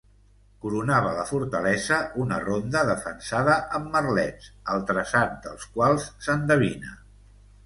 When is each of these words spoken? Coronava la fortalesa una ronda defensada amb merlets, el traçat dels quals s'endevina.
Coronava 0.61 1.09
la 1.17 1.25
fortalesa 1.31 1.99
una 2.23 2.39
ronda 2.45 2.81
defensada 2.87 3.59
amb 3.81 3.93
merlets, 3.97 4.49
el 4.77 4.83
traçat 4.93 5.37
dels 5.45 5.69
quals 5.77 6.09
s'endevina. 6.27 6.99